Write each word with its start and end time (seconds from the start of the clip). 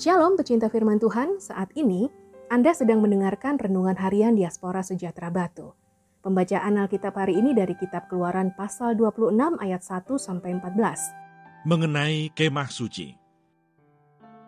Shalom 0.00 0.32
pecinta 0.32 0.72
firman 0.72 0.96
Tuhan, 0.96 1.44
saat 1.44 1.76
ini 1.76 2.08
Anda 2.48 2.72
sedang 2.72 3.04
mendengarkan 3.04 3.60
Renungan 3.60 4.00
Harian 4.00 4.32
Diaspora 4.32 4.80
Sejahtera 4.80 5.28
Batu. 5.28 5.76
Pembacaan 6.24 6.80
Alkitab 6.80 7.12
hari 7.20 7.36
ini 7.36 7.52
dari 7.52 7.76
kitab 7.76 8.08
Keluaran 8.08 8.56
pasal 8.56 8.96
26 8.96 9.60
ayat 9.60 9.84
1 9.84 10.08
sampai 10.16 10.56
14. 10.56 11.68
Mengenai 11.68 12.32
kemah 12.32 12.72
suci. 12.72 13.12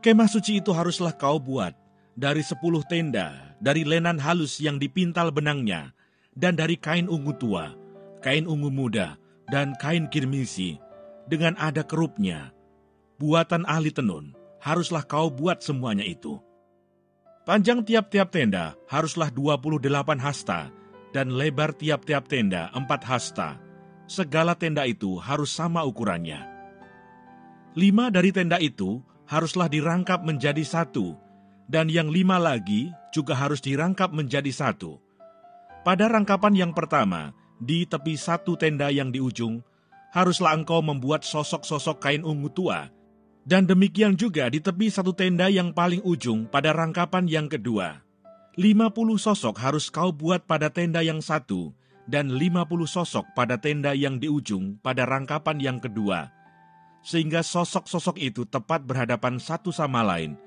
Kemah 0.00 0.32
suci 0.32 0.64
itu 0.64 0.72
haruslah 0.72 1.12
kau 1.12 1.36
buat 1.36 1.76
dari 2.16 2.40
sepuluh 2.40 2.80
tenda, 2.88 3.52
dari 3.60 3.84
lenan 3.84 4.16
halus 4.16 4.56
yang 4.64 4.80
dipintal 4.80 5.28
benangnya, 5.28 5.92
dan 6.32 6.56
dari 6.56 6.80
kain 6.80 7.04
ungu 7.04 7.36
tua, 7.36 7.76
kain 8.24 8.48
ungu 8.48 8.72
muda, 8.72 9.20
dan 9.52 9.76
kain 9.76 10.08
kirmisi, 10.08 10.80
dengan 11.28 11.52
ada 11.60 11.84
kerupnya, 11.84 12.48
buatan 13.20 13.68
ahli 13.68 13.92
tenun, 13.92 14.32
haruslah 14.64 15.04
kau 15.04 15.28
buat 15.28 15.60
semuanya 15.60 16.08
itu. 16.08 16.40
Panjang 17.44 17.84
tiap-tiap 17.84 18.32
tenda 18.32 18.72
haruslah 18.88 19.28
28 19.28 19.84
hasta, 20.16 20.72
dan 21.12 21.36
lebar 21.36 21.76
tiap-tiap 21.76 22.24
tenda 22.24 22.72
4 22.72 22.88
hasta. 23.04 23.60
Segala 24.08 24.56
tenda 24.56 24.88
itu 24.88 25.20
harus 25.20 25.52
sama 25.52 25.84
ukurannya. 25.84 26.40
Lima 27.76 28.08
dari 28.08 28.32
tenda 28.32 28.56
itu 28.56 29.04
haruslah 29.28 29.68
dirangkap 29.68 30.24
menjadi 30.24 30.64
satu, 30.64 31.12
dan 31.68 31.92
yang 31.92 32.08
lima 32.08 32.40
lagi 32.40 32.88
juga 33.12 33.36
harus 33.36 33.60
dirangkap 33.60 34.08
menjadi 34.16 34.48
satu. 34.48 34.96
Pada 35.84 36.08
rangkapan 36.08 36.56
yang 36.56 36.72
pertama, 36.72 37.36
di 37.60 37.84
tepi 37.84 38.16
satu 38.16 38.56
tenda 38.56 38.88
yang 38.88 39.12
di 39.12 39.20
ujung, 39.20 39.60
haruslah 40.16 40.56
engkau 40.56 40.80
membuat 40.80 41.20
sosok-sosok 41.28 42.00
kain 42.00 42.24
ungu 42.24 42.48
tua 42.48 42.88
dan 43.44 43.68
demikian 43.68 44.16
juga 44.16 44.48
di 44.48 44.60
tepi 44.60 44.88
satu 44.88 45.12
tenda 45.12 45.52
yang 45.52 45.72
paling 45.76 46.00
ujung 46.04 46.48
pada 46.48 46.72
rangkapan 46.72 47.28
yang 47.28 47.46
kedua. 47.48 48.00
Lima 48.56 48.88
puluh 48.88 49.20
sosok 49.20 49.60
harus 49.60 49.92
kau 49.92 50.10
buat 50.14 50.48
pada 50.48 50.72
tenda 50.72 51.04
yang 51.04 51.20
satu, 51.20 51.76
dan 52.08 52.32
lima 52.32 52.64
puluh 52.64 52.88
sosok 52.88 53.28
pada 53.36 53.60
tenda 53.60 53.92
yang 53.92 54.16
di 54.16 54.30
ujung 54.30 54.80
pada 54.80 55.04
rangkapan 55.04 55.60
yang 55.60 55.78
kedua. 55.82 56.32
Sehingga 57.04 57.44
sosok-sosok 57.44 58.16
itu 58.16 58.48
tepat 58.48 58.80
berhadapan 58.80 59.36
satu 59.36 59.68
sama 59.68 60.00
lain, 60.00 60.40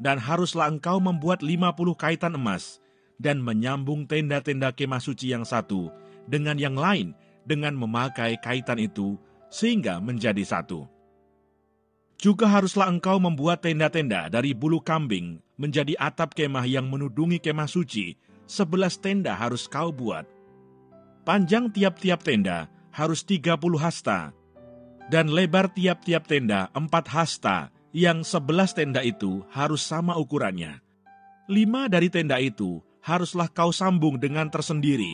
dan 0.00 0.16
haruslah 0.16 0.72
engkau 0.72 0.96
membuat 1.02 1.44
lima 1.44 1.76
puluh 1.76 1.92
kaitan 1.92 2.32
emas, 2.32 2.80
dan 3.20 3.42
menyambung 3.44 4.08
tenda-tenda 4.08 4.72
kemah 4.72 5.02
suci 5.02 5.34
yang 5.34 5.44
satu 5.44 5.92
dengan 6.24 6.56
yang 6.56 6.78
lain 6.78 7.12
dengan 7.44 7.76
memakai 7.76 8.40
kaitan 8.40 8.80
itu, 8.80 9.20
sehingga 9.52 10.00
menjadi 10.00 10.46
satu. 10.46 10.86
Juga 12.18 12.50
haruslah 12.50 12.90
engkau 12.90 13.22
membuat 13.22 13.62
tenda-tenda 13.62 14.26
dari 14.26 14.50
bulu 14.50 14.82
kambing 14.82 15.38
menjadi 15.54 15.94
atap 16.02 16.34
kemah 16.34 16.66
yang 16.66 16.90
menudungi 16.90 17.38
kemah 17.38 17.70
suci. 17.70 18.18
Sebelas 18.48 18.98
tenda 18.98 19.38
harus 19.38 19.70
kau 19.70 19.94
buat. 19.94 20.26
Panjang 21.22 21.70
tiap-tiap 21.70 22.24
tenda 22.24 22.66
harus 22.90 23.22
tiga 23.22 23.54
puluh 23.54 23.78
hasta, 23.78 24.32
dan 25.12 25.28
lebar 25.30 25.70
tiap-tiap 25.70 26.24
tenda 26.24 26.72
empat 26.72 27.06
hasta, 27.12 27.68
yang 27.92 28.24
sebelas 28.24 28.72
tenda 28.72 29.04
itu 29.04 29.44
harus 29.52 29.84
sama 29.84 30.16
ukurannya. 30.16 30.80
Lima 31.46 31.86
dari 31.86 32.08
tenda 32.08 32.40
itu 32.40 32.80
haruslah 33.04 33.52
kau 33.52 33.68
sambung 33.70 34.16
dengan 34.16 34.48
tersendiri, 34.48 35.12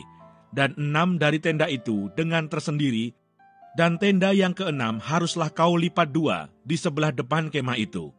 dan 0.55 0.71
enam 0.79 1.19
dari 1.19 1.37
tenda 1.43 1.67
itu 1.67 2.07
dengan 2.15 2.47
tersendiri 2.47 3.11
dan 3.75 3.99
tenda 3.99 4.31
yang 4.31 4.55
keenam 4.55 5.03
haruslah 5.03 5.51
kau 5.51 5.75
lipat 5.75 6.09
dua 6.15 6.47
di 6.63 6.79
sebelah 6.79 7.11
depan 7.11 7.51
kemah 7.51 7.75
itu. 7.75 8.15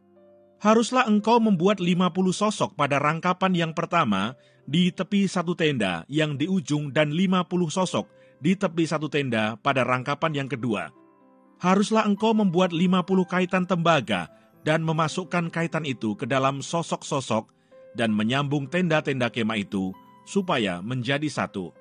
Haruslah 0.56 1.04
engkau 1.04 1.36
membuat 1.36 1.80
lima 1.80 2.08
puluh 2.12 2.32
sosok 2.32 2.76
pada 2.76 2.96
rangkapan 2.96 3.52
yang 3.52 3.72
pertama 3.76 4.36
di 4.64 4.88
tepi 4.88 5.28
satu 5.28 5.52
tenda 5.52 6.04
yang 6.08 6.36
di 6.36 6.48
ujung 6.48 6.92
dan 6.92 7.12
lima 7.12 7.44
puluh 7.44 7.68
sosok 7.68 8.08
di 8.40 8.56
tepi 8.56 8.84
satu 8.88 9.08
tenda 9.08 9.56
pada 9.60 9.84
rangkapan 9.84 10.44
yang 10.44 10.48
kedua. 10.48 10.92
Haruslah 11.56 12.04
engkau 12.04 12.36
membuat 12.36 12.72
lima 12.72 13.04
puluh 13.04 13.24
kaitan 13.24 13.64
tembaga 13.64 14.28
dan 14.64 14.84
memasukkan 14.84 15.48
kaitan 15.48 15.88
itu 15.88 16.12
ke 16.16 16.28
dalam 16.28 16.60
sosok-sosok 16.60 17.48
dan 17.96 18.12
menyambung 18.12 18.68
tenda-tenda 18.68 19.32
kemah 19.32 19.60
itu 19.60 19.92
supaya 20.28 20.84
menjadi 20.84 21.28
satu. 21.32 21.72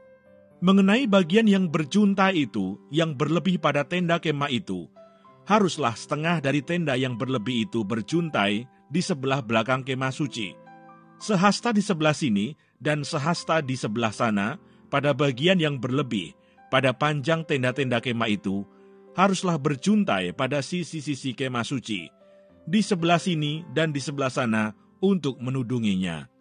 Mengenai 0.63 1.03
bagian 1.03 1.51
yang 1.51 1.67
berjunta 1.67 2.31
itu, 2.31 2.79
yang 2.87 3.11
berlebih 3.11 3.59
pada 3.59 3.83
tenda 3.83 4.23
kemah 4.23 4.47
itu, 4.47 4.87
haruslah 5.43 5.91
setengah 5.91 6.39
dari 6.39 6.63
tenda 6.63 6.95
yang 6.95 7.19
berlebih 7.19 7.67
itu 7.67 7.83
berjuntai 7.83 8.63
di 8.87 9.01
sebelah 9.03 9.43
belakang 9.43 9.83
kemah 9.83 10.15
suci. 10.15 10.55
Sehasta 11.19 11.75
di 11.75 11.83
sebelah 11.83 12.15
sini 12.15 12.55
dan 12.79 13.03
sehasta 13.03 13.59
di 13.59 13.75
sebelah 13.75 14.15
sana, 14.15 14.55
pada 14.87 15.11
bagian 15.11 15.59
yang 15.59 15.75
berlebih, 15.75 16.31
pada 16.71 16.95
panjang 16.95 17.43
tenda-tenda 17.43 17.99
kemah 17.99 18.31
itu, 18.31 18.63
haruslah 19.11 19.59
berjuntai 19.59 20.31
pada 20.31 20.63
sisi-sisi 20.63 21.35
kemah 21.35 21.67
suci, 21.67 22.07
di 22.63 22.79
sebelah 22.79 23.19
sini 23.19 23.67
dan 23.75 23.91
di 23.91 23.99
sebelah 23.99 24.31
sana 24.31 24.71
untuk 25.03 25.35
menudunginya. 25.43 26.31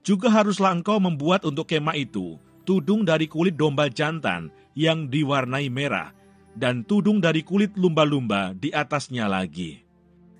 Juga 0.00 0.32
haruslah 0.32 0.72
engkau 0.72 0.96
membuat 0.96 1.44
untuk 1.44 1.68
kemah 1.68 2.00
itu 2.00 2.40
tudung 2.62 3.02
dari 3.02 3.26
kulit 3.26 3.58
domba 3.58 3.90
jantan 3.90 4.48
yang 4.72 5.10
diwarnai 5.10 5.68
merah, 5.68 6.14
dan 6.54 6.86
tudung 6.86 7.18
dari 7.18 7.42
kulit 7.42 7.74
lumba-lumba 7.76 8.54
di 8.56 8.70
atasnya 8.72 9.26
lagi. 9.26 9.82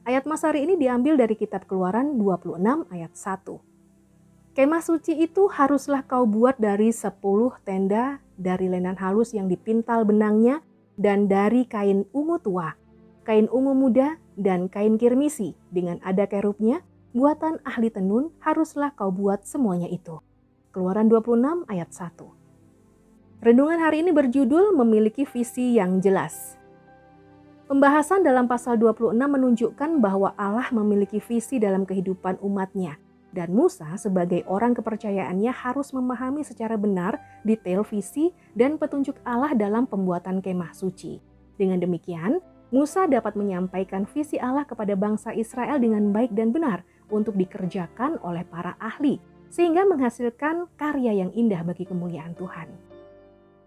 Ayat 0.02 0.26
Mas 0.26 0.42
hari 0.42 0.66
ini 0.66 0.74
diambil 0.74 1.14
dari 1.14 1.38
kitab 1.38 1.66
Keluaran 1.70 2.18
26 2.18 2.58
ayat 2.90 3.12
1. 3.14 4.58
Kemah 4.58 4.82
suci 4.84 5.16
itu 5.16 5.48
haruslah 5.48 6.04
kau 6.04 6.26
buat 6.26 6.58
dari 6.58 6.90
10 6.90 7.22
tenda 7.62 8.18
dari 8.34 8.66
lenan 8.68 8.98
halus 8.98 9.32
yang 9.32 9.46
dipintal 9.46 10.04
benangnya 10.04 10.60
dan 10.98 11.30
dari 11.30 11.64
kain 11.64 12.04
ungu 12.12 12.36
tua, 12.42 12.76
kain 13.24 13.48
ungu 13.48 13.72
muda, 13.72 14.20
dan 14.36 14.68
kain 14.68 15.00
kirmisi 15.00 15.56
dengan 15.72 16.02
ada 16.04 16.28
kerupnya, 16.28 16.84
buatan 17.16 17.62
ahli 17.64 17.88
tenun 17.88 18.32
haruslah 18.44 18.92
kau 18.92 19.08
buat 19.08 19.46
semuanya 19.46 19.88
itu. 19.88 20.20
Keluaran 20.72 21.04
26 21.04 21.68
ayat 21.68 21.92
1. 21.92 23.44
Renungan 23.44 23.76
hari 23.84 24.00
ini 24.00 24.08
berjudul 24.08 24.72
memiliki 24.72 25.28
visi 25.28 25.76
yang 25.76 26.00
jelas. 26.00 26.56
Pembahasan 27.68 28.24
dalam 28.24 28.48
pasal 28.48 28.80
26 28.80 29.12
menunjukkan 29.12 30.00
bahwa 30.00 30.32
Allah 30.32 30.72
memiliki 30.72 31.20
visi 31.20 31.60
dalam 31.60 31.84
kehidupan 31.84 32.40
umatnya 32.40 32.96
dan 33.36 33.52
Musa 33.52 33.84
sebagai 34.00 34.48
orang 34.48 34.72
kepercayaannya 34.72 35.52
harus 35.52 35.92
memahami 35.92 36.40
secara 36.40 36.80
benar 36.80 37.20
detail 37.44 37.84
visi 37.84 38.32
dan 38.56 38.80
petunjuk 38.80 39.20
Allah 39.28 39.52
dalam 39.52 39.84
pembuatan 39.84 40.40
kemah 40.40 40.72
suci. 40.72 41.20
Dengan 41.60 41.84
demikian, 41.84 42.40
Musa 42.72 43.04
dapat 43.04 43.36
menyampaikan 43.36 44.08
visi 44.08 44.40
Allah 44.40 44.64
kepada 44.64 44.96
bangsa 44.96 45.36
Israel 45.36 45.76
dengan 45.76 46.16
baik 46.16 46.32
dan 46.32 46.48
benar 46.48 46.80
untuk 47.12 47.36
dikerjakan 47.36 48.16
oleh 48.24 48.48
para 48.48 48.72
ahli 48.80 49.20
sehingga 49.52 49.84
menghasilkan 49.84 50.72
karya 50.80 51.20
yang 51.20 51.30
indah 51.36 51.60
bagi 51.60 51.84
kemuliaan 51.84 52.32
Tuhan. 52.32 52.72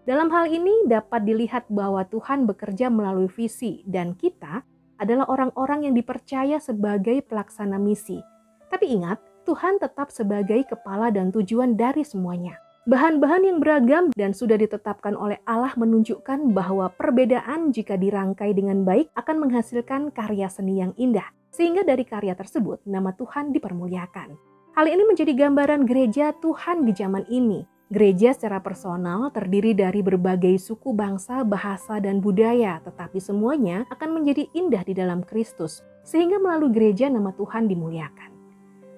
Dalam 0.02 0.30
hal 0.34 0.50
ini 0.50 0.90
dapat 0.90 1.22
dilihat 1.22 1.70
bahwa 1.70 2.02
Tuhan 2.06 2.46
bekerja 2.46 2.90
melalui 2.90 3.30
visi 3.30 3.86
dan 3.86 4.18
kita 4.18 4.66
adalah 4.98 5.30
orang-orang 5.30 5.86
yang 5.86 5.94
dipercaya 5.94 6.58
sebagai 6.58 7.22
pelaksana 7.22 7.78
misi. 7.78 8.18
Tapi 8.66 8.98
ingat, 8.98 9.22
Tuhan 9.46 9.78
tetap 9.78 10.10
sebagai 10.10 10.66
kepala 10.66 11.14
dan 11.14 11.30
tujuan 11.30 11.78
dari 11.78 12.02
semuanya. 12.02 12.58
Bahan-bahan 12.86 13.42
yang 13.46 13.58
beragam 13.58 14.14
dan 14.14 14.30
sudah 14.30 14.54
ditetapkan 14.54 15.18
oleh 15.18 15.42
Allah 15.42 15.74
menunjukkan 15.74 16.54
bahwa 16.54 16.86
perbedaan 16.94 17.74
jika 17.74 17.98
dirangkai 17.98 18.54
dengan 18.54 18.86
baik 18.86 19.10
akan 19.18 19.42
menghasilkan 19.42 20.14
karya 20.14 20.46
seni 20.46 20.78
yang 20.82 20.94
indah, 20.94 21.26
sehingga 21.50 21.82
dari 21.82 22.06
karya 22.06 22.38
tersebut 22.38 22.86
nama 22.86 23.10
Tuhan 23.10 23.50
dipermuliakan. 23.50 24.55
Hal 24.76 24.92
ini 24.92 25.08
menjadi 25.08 25.32
gambaran 25.32 25.88
gereja 25.88 26.36
Tuhan 26.36 26.84
di 26.84 26.92
zaman 26.92 27.24
ini. 27.32 27.64
Gereja 27.88 28.36
secara 28.36 28.60
personal 28.60 29.32
terdiri 29.32 29.72
dari 29.72 30.04
berbagai 30.04 30.52
suku 30.60 30.92
bangsa, 30.92 31.48
bahasa, 31.48 31.96
dan 31.96 32.20
budaya, 32.20 32.84
tetapi 32.84 33.16
semuanya 33.16 33.88
akan 33.88 34.20
menjadi 34.20 34.44
indah 34.52 34.84
di 34.84 34.92
dalam 34.92 35.24
Kristus, 35.24 35.80
sehingga 36.04 36.36
melalui 36.36 36.76
gereja 36.76 37.08
nama 37.08 37.32
Tuhan 37.32 37.72
dimuliakan. 37.72 38.36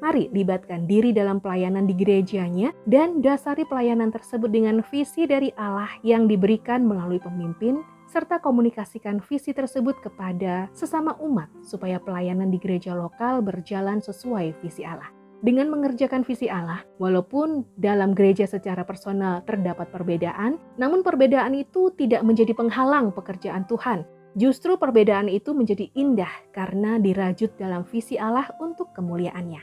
Mari 0.03 0.35
libatkan 0.35 0.91
diri 0.91 1.15
dalam 1.15 1.39
pelayanan 1.39 1.87
di 1.87 1.95
gerejanya 1.95 2.75
dan 2.83 3.23
dasari 3.23 3.63
pelayanan 3.63 4.11
tersebut 4.11 4.51
dengan 4.51 4.83
visi 4.83 5.31
dari 5.31 5.55
Allah 5.55 5.95
yang 6.03 6.27
diberikan 6.27 6.83
melalui 6.91 7.23
pemimpin, 7.23 7.87
serta 8.11 8.43
komunikasikan 8.43 9.23
visi 9.23 9.55
tersebut 9.55 9.95
kepada 10.03 10.67
sesama 10.75 11.15
umat 11.23 11.47
supaya 11.63 12.03
pelayanan 12.03 12.51
di 12.51 12.59
gereja 12.59 12.99
lokal 12.99 13.47
berjalan 13.47 14.03
sesuai 14.03 14.59
visi 14.59 14.83
Allah. 14.83 15.18
Dengan 15.39 15.71
mengerjakan 15.71 16.27
visi 16.27 16.51
Allah, 16.51 16.83
walaupun 16.99 17.63
dalam 17.79 18.11
gereja 18.11 18.43
secara 18.43 18.83
personal 18.83 19.47
terdapat 19.47 19.87
perbedaan, 19.95 20.59
namun 20.75 21.07
perbedaan 21.07 21.55
itu 21.55 21.95
tidak 21.95 22.27
menjadi 22.27 22.59
penghalang 22.59 23.15
pekerjaan 23.15 23.63
Tuhan. 23.71 24.03
Justru 24.35 24.75
perbedaan 24.75 25.31
itu 25.31 25.55
menjadi 25.55 25.95
indah 25.95 26.31
karena 26.51 26.99
dirajut 26.99 27.55
dalam 27.55 27.87
visi 27.87 28.19
Allah 28.19 28.51
untuk 28.59 28.91
kemuliaannya. 28.99 29.63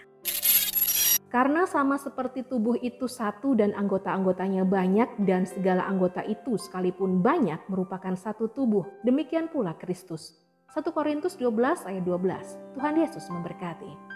Karena 1.27 1.67
sama 1.67 1.99
seperti 1.99 2.47
tubuh 2.47 2.79
itu 2.79 3.11
satu 3.11 3.59
dan 3.59 3.75
anggota-anggotanya 3.75 4.63
banyak 4.63 5.27
dan 5.27 5.43
segala 5.43 5.83
anggota 5.83 6.23
itu 6.23 6.55
sekalipun 6.55 7.19
banyak 7.19 7.59
merupakan 7.67 8.15
satu 8.15 8.47
tubuh, 8.47 8.87
demikian 9.03 9.51
pula 9.51 9.75
Kristus. 9.75 10.39
1 10.71 10.87
Korintus 10.95 11.35
12 11.35 11.83
ayat 11.83 12.03
12. 12.07 12.79
Tuhan 12.79 12.95
Yesus 12.95 13.27
memberkati. 13.27 14.14